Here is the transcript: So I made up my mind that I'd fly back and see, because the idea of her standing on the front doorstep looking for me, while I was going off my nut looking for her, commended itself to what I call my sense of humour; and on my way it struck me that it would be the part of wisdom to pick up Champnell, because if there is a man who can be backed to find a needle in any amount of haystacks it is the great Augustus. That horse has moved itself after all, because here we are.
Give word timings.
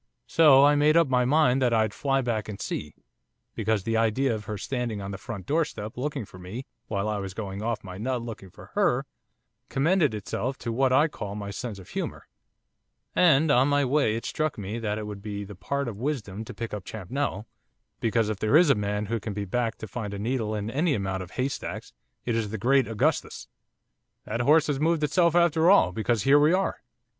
So 0.25 0.65
I 0.65 0.73
made 0.73 0.97
up 0.97 1.07
my 1.09 1.25
mind 1.25 1.61
that 1.61 1.75
I'd 1.75 1.93
fly 1.93 2.21
back 2.21 2.49
and 2.49 2.59
see, 2.59 2.95
because 3.53 3.83
the 3.83 3.97
idea 3.97 4.33
of 4.33 4.45
her 4.45 4.57
standing 4.57 4.99
on 4.99 5.11
the 5.11 5.17
front 5.19 5.45
doorstep 5.45 5.95
looking 5.95 6.25
for 6.25 6.39
me, 6.39 6.65
while 6.87 7.07
I 7.07 7.19
was 7.19 7.35
going 7.35 7.61
off 7.61 7.83
my 7.83 7.99
nut 7.99 8.23
looking 8.23 8.49
for 8.49 8.71
her, 8.73 9.05
commended 9.69 10.15
itself 10.15 10.57
to 10.57 10.71
what 10.71 10.91
I 10.91 11.07
call 11.07 11.35
my 11.35 11.51
sense 11.51 11.77
of 11.77 11.89
humour; 11.89 12.27
and 13.15 13.51
on 13.51 13.67
my 13.67 13.85
way 13.85 14.15
it 14.15 14.25
struck 14.25 14.57
me 14.57 14.79
that 14.79 14.97
it 14.97 15.05
would 15.05 15.21
be 15.21 15.43
the 15.43 15.53
part 15.53 15.87
of 15.87 15.97
wisdom 15.97 16.43
to 16.45 16.53
pick 16.55 16.73
up 16.73 16.83
Champnell, 16.83 17.45
because 17.99 18.27
if 18.27 18.39
there 18.39 18.57
is 18.57 18.71
a 18.71 18.73
man 18.73 19.05
who 19.05 19.19
can 19.19 19.33
be 19.33 19.45
backed 19.45 19.77
to 19.81 19.87
find 19.87 20.15
a 20.15 20.17
needle 20.17 20.55
in 20.55 20.71
any 20.71 20.95
amount 20.95 21.21
of 21.21 21.29
haystacks 21.29 21.93
it 22.25 22.35
is 22.35 22.49
the 22.49 22.57
great 22.57 22.87
Augustus. 22.87 23.47
That 24.25 24.41
horse 24.41 24.65
has 24.65 24.79
moved 24.79 25.03
itself 25.03 25.35
after 25.35 25.69
all, 25.69 25.91
because 25.91 26.23
here 26.23 26.39
we 26.39 26.53
are. 26.53 26.81